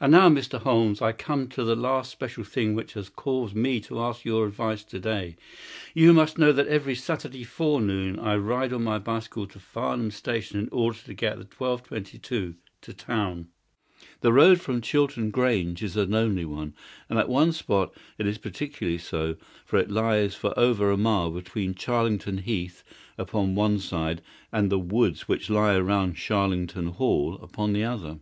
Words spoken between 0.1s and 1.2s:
now, Mr. Holmes, I